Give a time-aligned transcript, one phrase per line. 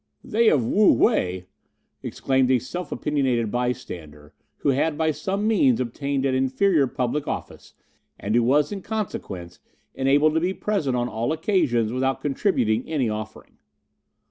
[0.23, 1.45] "They of Wu whei!"
[2.01, 7.75] exclaimed a self opinionated bystander, who had by some means obtained an inferior public office,
[8.19, 9.59] and who was, in consequence,
[9.93, 13.59] enabled to be present on all occasions without contributing any offering.